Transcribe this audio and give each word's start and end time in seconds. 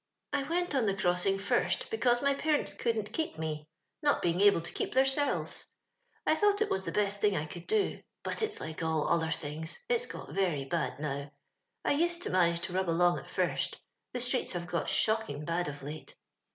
"I 0.33 0.41
went 0.41 0.73
on 0.73 0.87
the 0.87 0.95
crossing 0.95 1.37
first 1.37 1.91
because 1.91 2.23
my 2.23 2.33
parents 2.33 2.73
^couldn't 2.73 3.13
keep 3.13 3.37
mc, 3.37 3.67
not 4.01 4.19
being 4.19 4.41
able 4.41 4.61
to 4.61 4.73
keep 4.73 4.95
theirselves. 4.95 5.65
I 6.25 6.33
thought 6.33 6.59
it 6.59 6.71
was 6.71 6.85
the 6.85 6.91
best 6.91 7.21
thing 7.21 7.37
I 7.37 7.45
could 7.45 7.67
do, 7.67 8.01
but 8.23 8.41
it's 8.41 8.59
like 8.59 8.81
all 8.81 9.07
other 9.07 9.27
tlungs, 9.29 9.77
it's 9.87 10.07
got 10.07 10.33
very 10.33 10.65
bad 10.65 10.99
now. 10.99 11.29
I 11.85 11.91
used 11.91 12.23
to 12.23 12.31
manage 12.31 12.61
to 12.61 12.73
rub 12.73 12.89
along 12.89 13.19
at 13.19 13.29
first— 13.29 13.79
the 14.13 14.19
streets 14.19 14.53
have 14.53 14.65
got 14.65 14.89
shockin' 14.89 15.45
bad 15.45 15.67
of 15.67 15.83
late. 15.83 16.15